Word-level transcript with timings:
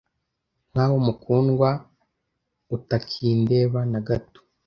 nkako 0.71 0.95
mukundwa 1.05 1.69
utakindeba 2.75 3.79
nagato 3.91 4.41